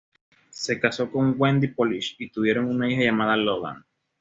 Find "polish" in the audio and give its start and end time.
1.67-2.15